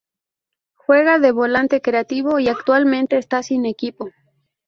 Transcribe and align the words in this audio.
Juega 0.73 1.19
de 1.19 1.31
volante 1.31 1.79
creativo 1.79 2.39
y 2.39 2.47
actualmente 2.47 3.19
está 3.19 3.43
sin 3.43 3.67
equipo. 3.67 4.09